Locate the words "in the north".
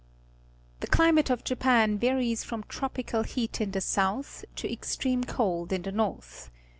5.71-6.49